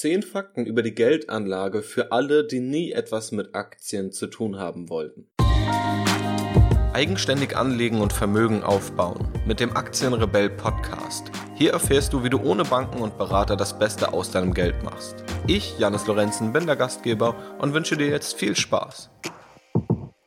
[0.00, 4.90] Zehn Fakten über die Geldanlage für alle, die nie etwas mit Aktien zu tun haben
[4.90, 5.26] wollten.
[6.92, 11.32] Eigenständig anlegen und Vermögen aufbauen mit dem Aktienrebell Podcast.
[11.56, 15.16] Hier erfährst du, wie du ohne Banken und Berater das Beste aus deinem Geld machst.
[15.48, 19.10] Ich, Janis Lorenzen, bin der Gastgeber und wünsche dir jetzt viel Spaß.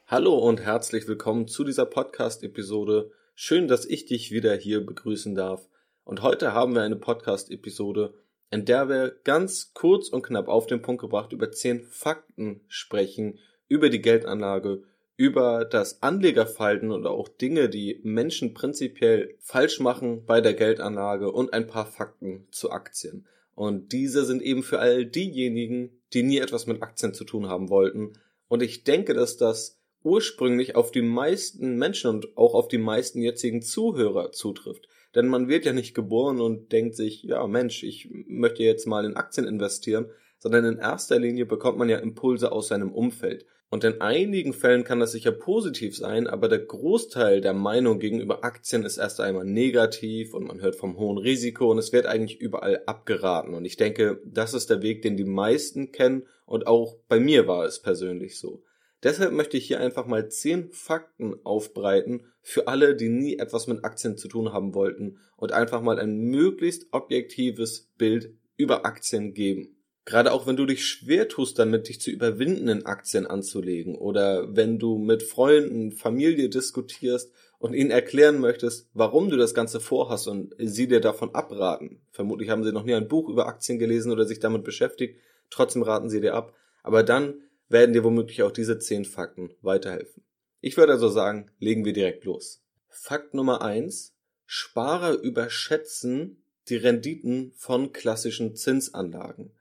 [0.06, 3.10] Hallo und herzlich willkommen zu dieser Podcast-Episode.
[3.36, 5.70] Schön, dass ich dich wieder hier begrüßen darf.
[6.04, 8.14] Und heute haben wir eine Podcast-Episode,
[8.52, 13.40] in der wir ganz kurz und knapp auf den Punkt gebracht über zehn Fakten sprechen,
[13.68, 14.84] über die Geldanlage,
[15.16, 21.54] über das Anlegerverhalten oder auch Dinge, die Menschen prinzipiell falsch machen bei der Geldanlage und
[21.54, 23.26] ein paar Fakten zu Aktien.
[23.56, 27.70] Und diese sind eben für all diejenigen, die nie etwas mit Aktien zu tun haben
[27.70, 28.14] wollten.
[28.48, 33.22] Und ich denke, dass das ursprünglich auf die meisten Menschen und auch auf die meisten
[33.22, 34.88] jetzigen Zuhörer zutrifft.
[35.16, 39.06] Denn man wird ja nicht geboren und denkt sich, ja Mensch, ich möchte jetzt mal
[39.06, 40.06] in Aktien investieren,
[40.40, 43.46] sondern in erster Linie bekommt man ja Impulse aus seinem Umfeld.
[43.70, 48.44] Und in einigen Fällen kann das sicher positiv sein, aber der Großteil der Meinung gegenüber
[48.44, 52.42] Aktien ist erst einmal negativ und man hört vom hohen Risiko und es wird eigentlich
[52.42, 53.54] überall abgeraten.
[53.54, 57.48] Und ich denke, das ist der Weg, den die meisten kennen und auch bei mir
[57.48, 58.62] war es persönlich so.
[59.04, 63.84] Deshalb möchte ich hier einfach mal zehn Fakten aufbreiten für alle, die nie etwas mit
[63.84, 69.78] Aktien zu tun haben wollten und einfach mal ein möglichst objektives Bild über Aktien geben.
[70.06, 74.56] Gerade auch wenn du dich schwer tust damit, dich zu überwinden, in Aktien anzulegen oder
[74.56, 80.28] wenn du mit Freunden, Familie diskutierst und ihnen erklären möchtest, warum du das Ganze vorhast
[80.28, 82.02] und sie dir davon abraten.
[82.12, 85.20] Vermutlich haben sie noch nie ein Buch über Aktien gelesen oder sich damit beschäftigt,
[85.52, 86.56] trotzdem raten sie dir ab.
[86.82, 87.36] Aber dann
[87.72, 90.24] werden dir womöglich auch diese zehn Fakten weiterhelfen.
[90.60, 92.64] Ich würde also sagen, legen wir direkt los.
[92.88, 94.14] Fakt Nummer eins:
[94.46, 99.52] Sparer überschätzen die Renditen von klassischen Zinsanlagen.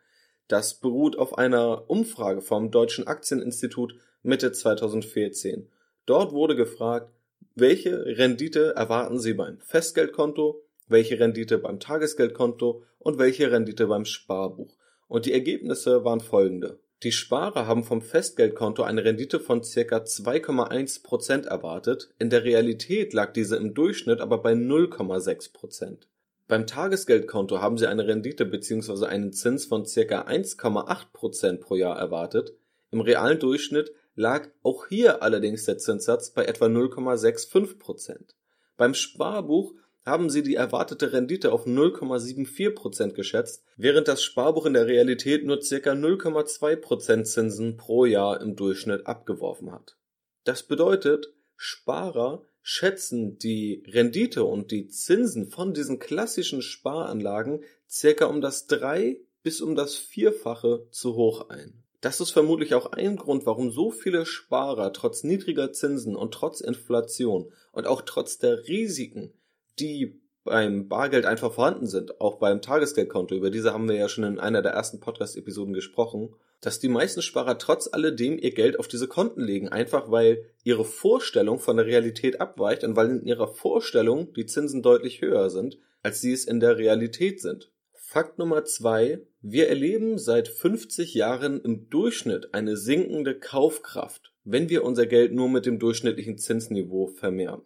[0.48, 5.70] Das beruht auf einer Umfrage vom Deutschen Aktieninstitut Mitte 2014.
[6.06, 7.12] Dort wurde gefragt,
[7.54, 14.76] welche Rendite erwarten Sie beim Festgeldkonto, welche Rendite beim Tagesgeldkonto und welche Rendite beim Sparbuch.
[15.08, 16.80] Und die Ergebnisse waren folgende.
[17.02, 23.14] Die Sparer haben vom Festgeldkonto eine Rendite von circa 2,1 Prozent erwartet, in der Realität
[23.14, 26.08] lag diese im Durchschnitt aber bei 0,6 Prozent.
[26.46, 29.06] Beim Tagesgeldkonto haben sie eine Rendite bzw.
[29.06, 32.52] einen Zins von circa 1,8 Prozent pro Jahr erwartet,
[32.90, 38.34] im realen Durchschnitt lag auch hier allerdings der Zinssatz bei etwa 0,65 Prozent.
[38.76, 39.72] Beim Sparbuch
[40.04, 45.58] haben sie die erwartete Rendite auf 0,74% geschätzt, während das Sparbuch in der Realität nur
[45.58, 45.64] ca.
[45.64, 49.96] 0,2% Zinsen pro Jahr im Durchschnitt abgeworfen hat.
[50.44, 58.40] Das bedeutet, Sparer schätzen die Rendite und die Zinsen von diesen klassischen Sparanlagen circa um
[58.40, 61.82] das drei bis um das Vierfache zu hoch ein.
[62.00, 66.60] Das ist vermutlich auch ein Grund, warum so viele Sparer trotz niedriger Zinsen und trotz
[66.60, 69.34] Inflation und auch trotz der Risiken
[69.80, 74.24] die beim Bargeld einfach vorhanden sind, auch beim Tagesgeldkonto, über diese haben wir ja schon
[74.24, 78.88] in einer der ersten Podcast-Episoden gesprochen, dass die meisten Sparer trotz alledem ihr Geld auf
[78.88, 83.48] diese Konten legen, einfach weil ihre Vorstellung von der Realität abweicht und weil in ihrer
[83.48, 87.72] Vorstellung die Zinsen deutlich höher sind, als sie es in der Realität sind.
[87.94, 89.20] Fakt Nummer zwei.
[89.40, 95.48] Wir erleben seit 50 Jahren im Durchschnitt eine sinkende Kaufkraft, wenn wir unser Geld nur
[95.48, 97.62] mit dem durchschnittlichen Zinsniveau vermehren.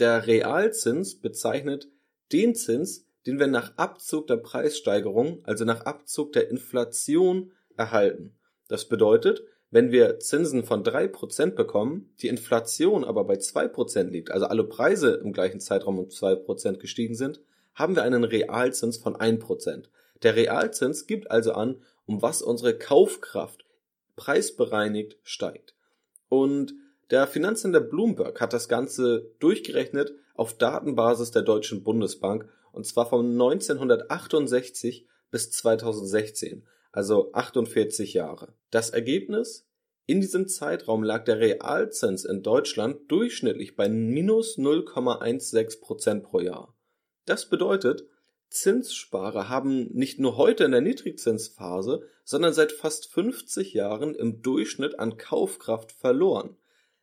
[0.00, 1.88] Der Realzins bezeichnet
[2.32, 8.34] den Zins, den wir nach Abzug der Preissteigerung, also nach Abzug der Inflation, erhalten.
[8.66, 14.10] Das bedeutet, wenn wir Zinsen von drei Prozent bekommen, die Inflation aber bei zwei Prozent
[14.10, 17.42] liegt, also alle Preise im gleichen Zeitraum um zwei Prozent gestiegen sind,
[17.74, 19.90] haben wir einen Realzins von ein Prozent.
[20.22, 23.66] Der Realzins gibt also an, um was unsere Kaufkraft
[24.16, 25.74] preisbereinigt steigt.
[26.30, 26.74] Und
[27.10, 33.32] der Finanzhändler Bloomberg hat das Ganze durchgerechnet auf Datenbasis der Deutschen Bundesbank und zwar von
[33.32, 38.54] 1968 bis 2016, also 48 Jahre.
[38.70, 39.66] Das Ergebnis?
[40.06, 46.74] In diesem Zeitraum lag der Realzins in Deutschland durchschnittlich bei minus 0,16 Prozent pro Jahr.
[47.26, 48.06] Das bedeutet,
[48.48, 54.98] Zinssparer haben nicht nur heute in der Niedrigzinsphase, sondern seit fast 50 Jahren im Durchschnitt
[54.98, 56.56] an Kaufkraft verloren.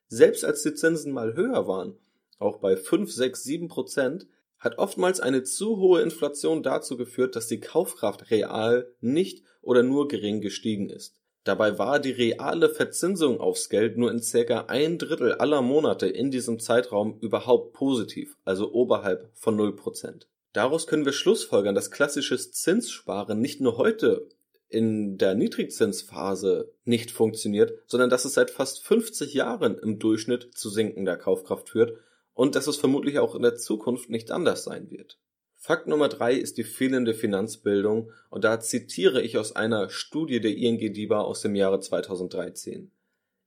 [0.10, 1.98] Selbst als die Zinsen mal höher waren,
[2.40, 4.28] auch bei 5, 6, 7 Prozent,
[4.58, 10.08] hat oftmals eine zu hohe Inflation dazu geführt, dass die Kaufkraft real nicht oder nur
[10.08, 11.16] gering gestiegen ist.
[11.44, 16.32] Dabei war die reale Verzinsung aufs Geld nur in circa ein Drittel aller Monate in
[16.32, 20.26] diesem Zeitraum überhaupt positiv, also oberhalb von 0%.
[20.54, 24.28] Daraus können wir schlussfolgern, dass klassisches Zinssparen nicht nur heute
[24.70, 30.70] in der Niedrigzinsphase nicht funktioniert, sondern dass es seit fast 50 Jahren im Durchschnitt zu
[30.70, 31.98] sinkender Kaufkraft führt
[32.34, 35.20] und dass es vermutlich auch in der Zukunft nicht anders sein wird.
[35.56, 40.56] Fakt Nummer drei ist die fehlende Finanzbildung und da zitiere ich aus einer Studie der
[40.56, 42.92] ING DIBA aus dem Jahre 2013.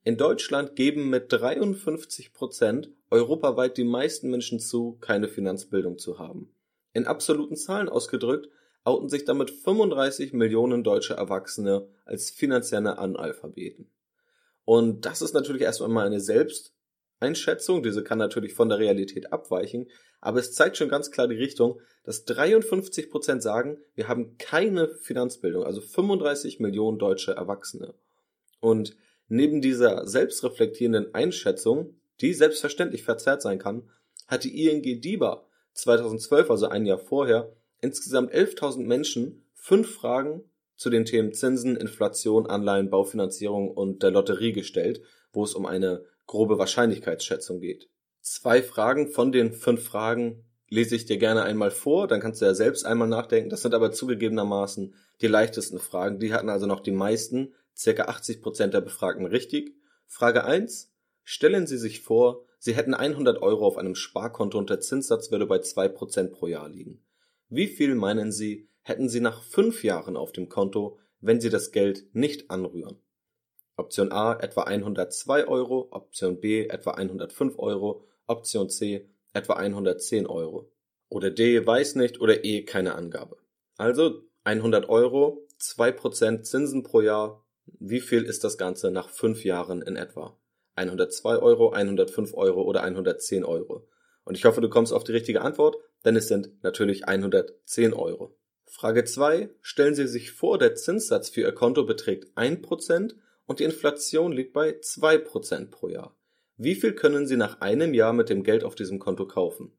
[0.02, 6.50] In Deutschland geben mit 53 Prozent europaweit die meisten Menschen zu, keine Finanzbildung zu haben.
[6.92, 8.48] In absoluten Zahlen ausgedrückt
[8.84, 13.90] outen sich damit 35 Millionen deutsche Erwachsene als finanzielle Analphabeten.
[14.64, 19.88] Und das ist natürlich erstmal mal eine Selbsteinschätzung, diese kann natürlich von der Realität abweichen,
[20.20, 24.88] aber es zeigt schon ganz klar die Richtung, dass 53 Prozent sagen, wir haben keine
[24.88, 27.94] Finanzbildung, also 35 Millionen deutsche Erwachsene.
[28.60, 28.96] Und
[29.28, 33.90] neben dieser selbstreflektierenden Einschätzung, die selbstverständlich verzerrt sein kann,
[34.26, 40.44] hat die ING DIBA 2012, also ein Jahr vorher, insgesamt 11.000 Menschen fünf Fragen
[40.76, 46.04] zu den Themen Zinsen, Inflation, Anleihen, Baufinanzierung und der Lotterie gestellt, wo es um eine
[46.26, 47.88] grobe Wahrscheinlichkeitsschätzung geht.
[48.22, 52.46] Zwei Fragen von den fünf Fragen lese ich dir gerne einmal vor, dann kannst du
[52.46, 53.50] ja selbst einmal nachdenken.
[53.50, 56.18] Das sind aber zugegebenermaßen die leichtesten Fragen.
[56.18, 59.74] Die hatten also noch die meisten, circa 80 Prozent der Befragten richtig.
[60.06, 60.92] Frage 1.
[61.24, 65.46] Stellen Sie sich vor, Sie hätten 100 Euro auf einem Sparkonto und der Zinssatz würde
[65.46, 67.02] bei 2% pro Jahr liegen.
[67.52, 71.72] Wie viel meinen Sie, hätten Sie nach fünf Jahren auf dem Konto, wenn Sie das
[71.72, 73.02] Geld nicht anrühren?
[73.76, 80.70] Option A etwa 102 Euro, Option B etwa 105 Euro, Option C etwa 110 Euro.
[81.08, 83.38] Oder D weiß nicht oder E keine Angabe.
[83.76, 87.44] Also 100 Euro, 2% Zinsen pro Jahr.
[87.66, 90.38] Wie viel ist das Ganze nach fünf Jahren in etwa?
[90.76, 93.88] 102 Euro, 105 Euro oder 110 Euro?
[94.24, 98.36] Und ich hoffe, du kommst auf die richtige Antwort denn es sind natürlich 110 Euro.
[98.66, 99.50] Frage 2.
[99.60, 103.14] Stellen Sie sich vor, der Zinssatz für Ihr Konto beträgt 1%
[103.46, 106.16] und die Inflation liegt bei 2% pro Jahr.
[106.56, 109.72] Wie viel können Sie nach einem Jahr mit dem Geld auf diesem Konto kaufen?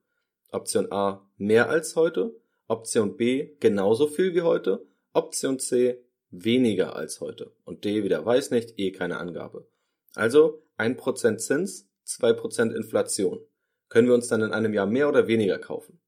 [0.52, 2.36] Option A mehr als heute,
[2.68, 8.52] Option B genauso viel wie heute, Option C weniger als heute und D wieder weiß
[8.52, 9.68] nicht, eh keine Angabe.
[10.16, 13.40] Also 1% Zins, 2% Inflation.
[13.92, 16.00] Können wir uns dann in einem Jahr mehr oder weniger kaufen?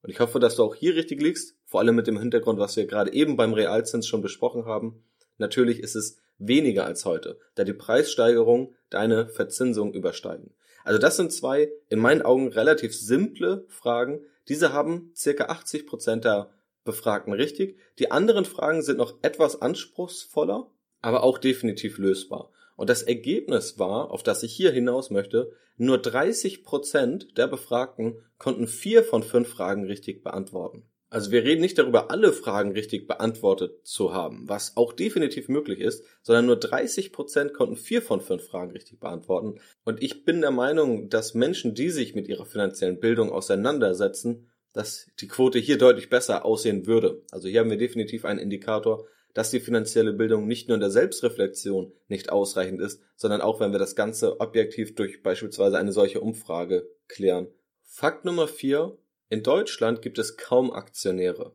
[0.00, 2.76] Und ich hoffe, dass du auch hier richtig liegst, vor allem mit dem Hintergrund, was
[2.76, 5.04] wir gerade eben beim Realzins schon besprochen haben.
[5.36, 10.54] Natürlich ist es weniger als heute, da die Preissteigerung deine Verzinsung übersteigen.
[10.82, 14.24] Also das sind zwei in meinen Augen relativ simple Fragen.
[14.48, 16.48] Diese haben circa 80 Prozent der
[16.84, 17.78] Befragten richtig.
[17.98, 20.70] Die anderen Fragen sind noch etwas anspruchsvoller,
[21.02, 22.50] aber auch definitiv lösbar.
[22.76, 28.22] Und das Ergebnis war, auf das ich hier hinaus möchte, nur 30 Prozent der Befragten
[28.38, 30.84] konnten vier von fünf Fragen richtig beantworten.
[31.08, 35.80] Also wir reden nicht darüber, alle Fragen richtig beantwortet zu haben, was auch definitiv möglich
[35.80, 39.60] ist, sondern nur 30 Prozent konnten vier von fünf Fragen richtig beantworten.
[39.84, 45.06] Und ich bin der Meinung, dass Menschen, die sich mit ihrer finanziellen Bildung auseinandersetzen, dass
[45.20, 47.22] die Quote hier deutlich besser aussehen würde.
[47.30, 50.90] Also hier haben wir definitiv einen Indikator, dass die finanzielle Bildung nicht nur in der
[50.90, 56.22] Selbstreflexion nicht ausreichend ist, sondern auch wenn wir das Ganze objektiv durch beispielsweise eine solche
[56.22, 57.46] Umfrage klären.
[57.82, 58.96] Fakt Nummer vier.
[59.28, 61.54] In Deutschland gibt es kaum Aktionäre.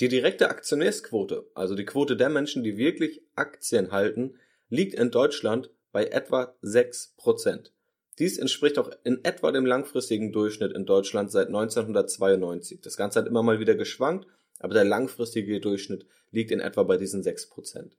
[0.00, 4.34] Die direkte Aktionärsquote, also die Quote der Menschen, die wirklich Aktien halten,
[4.68, 7.70] liegt in Deutschland bei etwa 6%.
[8.18, 12.82] Dies entspricht auch in etwa dem langfristigen Durchschnitt in Deutschland seit 1992.
[12.82, 14.26] Das Ganze hat immer mal wieder geschwankt,
[14.58, 17.92] aber der langfristige Durchschnitt liegt in etwa bei diesen 6%.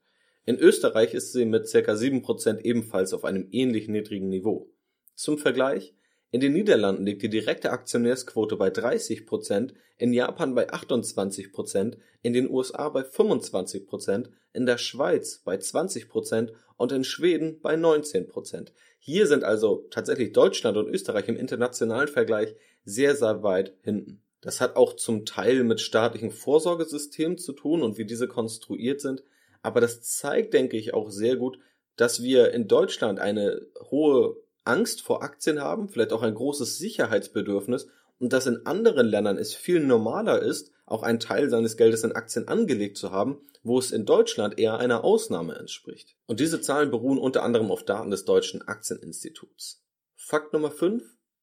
[0.44, 1.78] In Österreich ist sie mit ca.
[1.78, 4.70] 7% ebenfalls auf einem ähnlich niedrigen Niveau.
[5.14, 5.94] Zum Vergleich,
[6.30, 12.50] in den Niederlanden liegt die direkte Aktionärsquote bei 30%, in Japan bei 28%, in den
[12.50, 18.72] USA bei 25%, in der Schweiz bei 20% und in Schweden bei 19%.
[18.98, 24.22] Hier sind also tatsächlich Deutschland und Österreich im internationalen Vergleich sehr, sehr weit hinten.
[24.46, 29.24] Das hat auch zum Teil mit staatlichen Vorsorgesystemen zu tun und wie diese konstruiert sind.
[29.60, 31.58] Aber das zeigt, denke ich, auch sehr gut,
[31.96, 37.88] dass wir in Deutschland eine hohe Angst vor Aktien haben, vielleicht auch ein großes Sicherheitsbedürfnis
[38.20, 42.12] und dass in anderen Ländern es viel normaler ist, auch einen Teil seines Geldes in
[42.12, 46.14] Aktien angelegt zu haben, wo es in Deutschland eher einer Ausnahme entspricht.
[46.26, 49.82] Und diese Zahlen beruhen unter anderem auf Daten des Deutschen Aktieninstituts.
[50.14, 51.02] Fakt Nummer 5.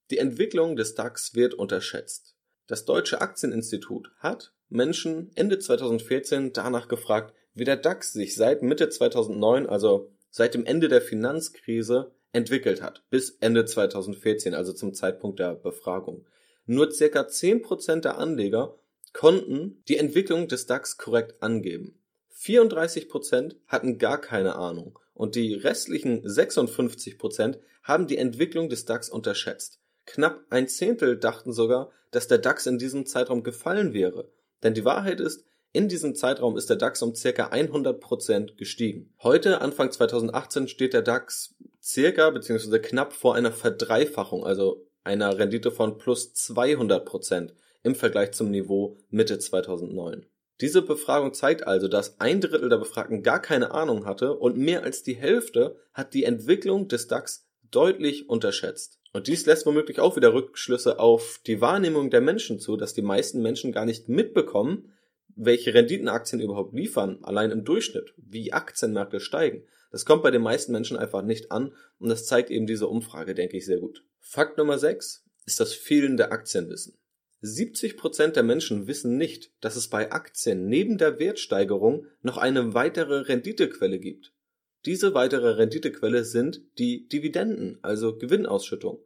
[0.10, 2.33] Die Entwicklung des DAX wird unterschätzt.
[2.74, 8.90] Das Deutsche Aktieninstitut hat Menschen Ende 2014 danach gefragt, wie der DAX sich seit Mitte
[8.90, 15.38] 2009, also seit dem Ende der Finanzkrise, entwickelt hat, bis Ende 2014, also zum Zeitpunkt
[15.38, 16.26] der Befragung.
[16.66, 18.80] Nur circa 10% der Anleger
[19.14, 22.02] konnten die Entwicklung des DAX korrekt angeben.
[22.36, 29.83] 34% hatten gar keine Ahnung und die restlichen 56% haben die Entwicklung des DAX unterschätzt.
[30.06, 34.30] Knapp ein Zehntel dachten sogar, dass der DAX in diesem Zeitraum gefallen wäre.
[34.64, 39.12] Denn die Wahrheit ist, in diesem Zeitraum ist der DAX um circa 100% gestiegen.
[39.24, 42.80] Heute, Anfang 2018, steht der DAX circa bzw.
[42.80, 49.40] knapp vor einer Verdreifachung, also einer Rendite von plus 200% im Vergleich zum Niveau Mitte
[49.40, 50.26] 2009.
[50.62, 54.84] Diese Befragung zeigt also, dass ein Drittel der Befragten gar keine Ahnung hatte und mehr
[54.84, 59.00] als die Hälfte hat die Entwicklung des DAX deutlich unterschätzt.
[59.14, 63.04] Und dies lässt womöglich auch wieder Rückschlüsse auf die Wahrnehmung der Menschen zu, dass die
[63.04, 64.92] meisten Menschen gar nicht mitbekommen,
[65.36, 69.66] welche Renditen Aktien überhaupt liefern, allein im Durchschnitt, wie Aktienmärkte steigen.
[69.92, 73.36] Das kommt bei den meisten Menschen einfach nicht an und das zeigt eben diese Umfrage,
[73.36, 74.04] denke ich, sehr gut.
[74.20, 76.98] Fakt Nummer 6 ist das fehlende Aktienwissen.
[77.44, 83.20] 70% der Menschen wissen nicht, dass es bei Aktien neben der Wertsteigerung noch eine weitere
[83.20, 84.33] Renditequelle gibt.
[84.86, 89.00] Diese weitere Renditequelle sind die Dividenden, also Gewinnausschüttung.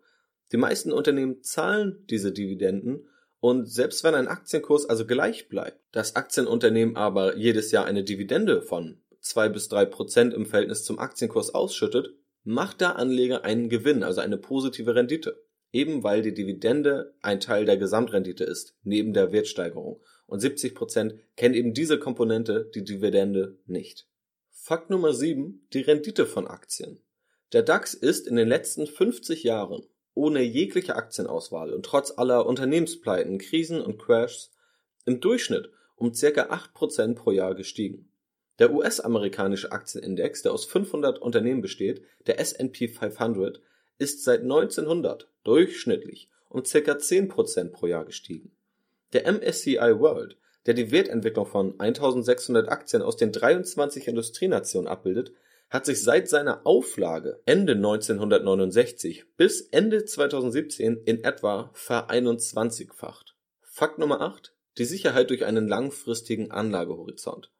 [0.52, 3.08] Die meisten Unternehmen zahlen diese Dividenden
[3.40, 8.62] und selbst wenn ein Aktienkurs also gleich bleibt, das Aktienunternehmen aber jedes Jahr eine Dividende
[8.62, 14.04] von zwei bis drei Prozent im Verhältnis zum Aktienkurs ausschüttet, macht der Anleger einen Gewinn,
[14.04, 15.38] also eine positive Rendite
[15.72, 20.02] eben weil die Dividende ein Teil der Gesamtrendite ist, neben der Wertsteigerung.
[20.26, 24.08] Und 70 Prozent kennen eben diese Komponente, die Dividende, nicht.
[24.68, 27.00] Fakt Nummer 7, die Rendite von Aktien.
[27.54, 29.82] Der DAX ist in den letzten 50 Jahren
[30.14, 34.52] ohne jegliche Aktienauswahl und trotz aller Unternehmenspleiten, Krisen und Crashs
[35.06, 36.28] im Durchschnitt um ca.
[36.28, 38.12] 8% pro Jahr gestiegen.
[38.60, 43.62] Der US-amerikanische Aktienindex, der aus 500 Unternehmen besteht, der S&P 500,
[44.00, 46.92] ist seit 1900 durchschnittlich um ca.
[46.92, 48.52] 10% pro Jahr gestiegen.
[49.14, 50.36] Der MSCI World,
[50.68, 55.32] der die Wertentwicklung von 1600 Aktien aus den 23 Industrienationen abbildet,
[55.70, 63.36] hat sich seit seiner Auflage Ende 1969 bis Ende 2017 in etwa vereinundzwanzigfacht.
[63.62, 64.54] Fakt Nummer 8.
[64.78, 67.52] Die Sicherheit durch einen langfristigen Anlagehorizont.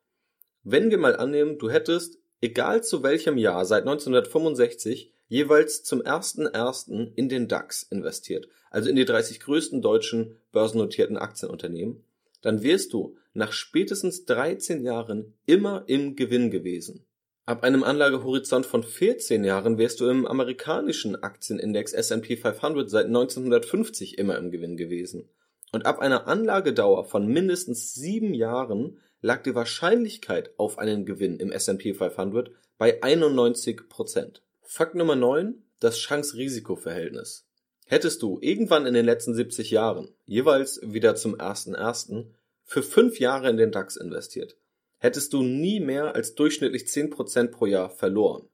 [0.64, 7.14] Wenn wir mal annehmen, du hättest, egal zu welchem Jahr seit 1965, jeweils zum 1.1.
[7.16, 12.04] in den DAX investiert, also in die 30 größten deutschen börsennotierten Aktienunternehmen,
[12.48, 17.06] dann wärst du nach spätestens 13 Jahren immer im Gewinn gewesen.
[17.46, 24.18] Ab einem Anlagehorizont von 14 Jahren wärst du im amerikanischen Aktienindex S&P 500 seit 1950
[24.18, 25.30] immer im Gewinn gewesen.
[25.74, 31.52] Und ab einer Anlagedauer von mindestens sieben Jahren lag die Wahrscheinlichkeit auf einen Gewinn im
[31.52, 34.42] S&P 500 bei 91 Prozent.
[34.62, 37.46] Fakt Nummer 9, das Chance-Risiko-Verhältnis.
[37.90, 42.26] Hättest du irgendwann in den letzten 70 Jahren, jeweils wieder zum 1.1.,
[42.68, 44.56] für fünf Jahre in den DAX investiert,
[45.00, 48.48] hättest du nie mehr als durchschnittlich 10% pro Jahr verloren.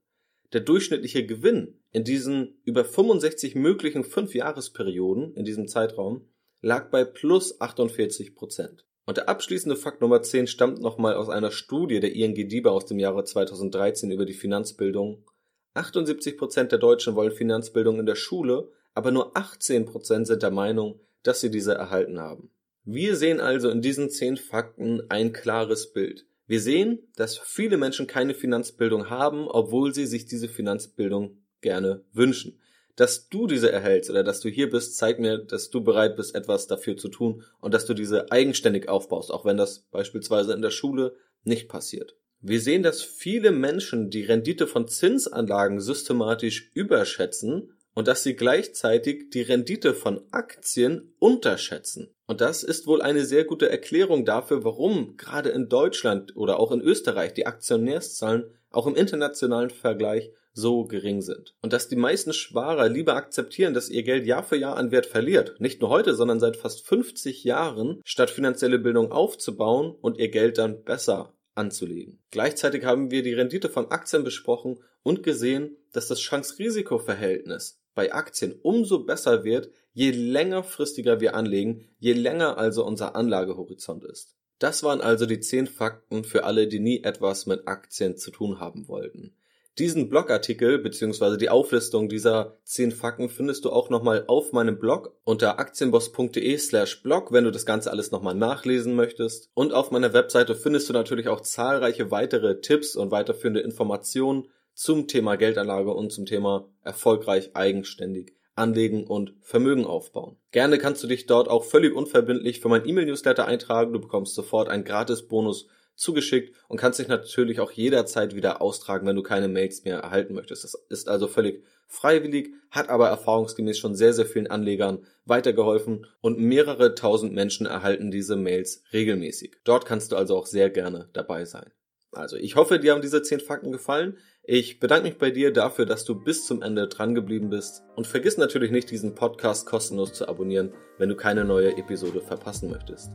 [0.54, 6.30] Der durchschnittliche Gewinn in diesen über 65 möglichen 5-Jahresperioden in diesem Zeitraum
[6.62, 8.84] lag bei plus 48%.
[9.06, 12.86] Und der abschließende Fakt Nummer 10 stammt nochmal aus einer Studie der ING DIBA aus
[12.86, 15.26] dem Jahre 2013 über die Finanzbildung
[15.74, 20.52] 78 Prozent der Deutschen wollen Finanzbildung in der Schule, aber nur 18 Prozent sind der
[20.52, 22.52] Meinung, dass sie diese erhalten haben.
[22.86, 26.26] Wir sehen also in diesen zehn Fakten ein klares Bild.
[26.48, 32.60] Wir sehen, dass viele Menschen keine Finanzbildung haben, obwohl sie sich diese Finanzbildung gerne wünschen.
[32.96, 36.36] Dass du diese erhältst oder dass du hier bist, zeigt mir, dass du bereit bist,
[36.36, 40.62] etwas dafür zu tun und dass du diese eigenständig aufbaust, auch wenn das beispielsweise in
[40.62, 42.18] der Schule nicht passiert.
[42.42, 49.30] Wir sehen, dass viele Menschen die Rendite von Zinsanlagen systematisch überschätzen und dass sie gleichzeitig
[49.32, 52.14] die Rendite von Aktien unterschätzen.
[52.26, 56.72] Und das ist wohl eine sehr gute Erklärung dafür, warum gerade in Deutschland oder auch
[56.72, 61.56] in Österreich die Aktionärszahlen auch im internationalen Vergleich so gering sind.
[61.62, 65.08] Und dass die meisten Sparer lieber akzeptieren, dass ihr Geld Jahr für Jahr an Wert
[65.08, 70.30] verliert, nicht nur heute, sondern seit fast 50 Jahren, statt finanzielle Bildung aufzubauen und ihr
[70.30, 72.20] Geld dann besser anzulegen.
[72.32, 78.60] Gleichzeitig haben wir die Rendite von Aktien besprochen und gesehen, dass das Chance-Risiko-Verhältnis bei Aktien
[78.62, 84.36] umso besser wird, je längerfristiger wir anlegen, je länger also unser Anlagehorizont ist.
[84.60, 88.60] Das waren also die zehn Fakten für alle, die nie etwas mit Aktien zu tun
[88.60, 89.36] haben wollten.
[89.80, 91.36] Diesen Blogartikel bzw.
[91.36, 97.02] die Auflistung dieser 10 Fakten findest du auch nochmal auf meinem Blog unter aktienboss.de slash
[97.02, 99.50] blog, wenn du das Ganze alles nochmal nachlesen möchtest.
[99.56, 105.08] Und auf meiner Webseite findest du natürlich auch zahlreiche weitere Tipps und weiterführende Informationen zum
[105.08, 110.38] Thema Geldanlage und zum Thema erfolgreich eigenständig anlegen und Vermögen aufbauen.
[110.52, 113.94] Gerne kannst du dich dort auch völlig unverbindlich für mein E-Mail-Newsletter eintragen.
[113.94, 119.16] Du bekommst sofort einen Gratis-Bonus zugeschickt und kannst dich natürlich auch jederzeit wieder austragen, wenn
[119.16, 120.64] du keine Mails mehr erhalten möchtest.
[120.64, 126.40] Das ist also völlig freiwillig, hat aber erfahrungsgemäß schon sehr, sehr vielen Anlegern weitergeholfen und
[126.40, 129.58] mehrere tausend Menschen erhalten diese Mails regelmäßig.
[129.64, 131.72] Dort kannst du also auch sehr gerne dabei sein.
[132.16, 134.18] Also ich hoffe, dir haben diese 10 Fakten gefallen.
[134.44, 137.84] Ich bedanke mich bei dir dafür, dass du bis zum Ende dran geblieben bist.
[137.96, 142.70] Und vergiss natürlich nicht, diesen Podcast kostenlos zu abonnieren, wenn du keine neue Episode verpassen
[142.70, 143.12] möchtest.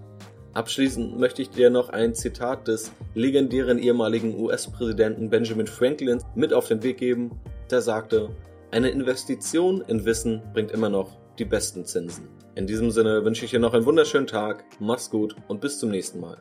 [0.55, 6.67] Abschließend möchte ich dir noch ein Zitat des legendären ehemaligen US-Präsidenten Benjamin Franklin mit auf
[6.67, 7.39] den Weg geben.
[7.71, 8.31] Der sagte,
[8.71, 12.29] eine Investition in Wissen bringt immer noch die besten Zinsen.
[12.55, 15.91] In diesem Sinne wünsche ich dir noch einen wunderschönen Tag, mach's gut und bis zum
[15.91, 16.39] nächsten Mal.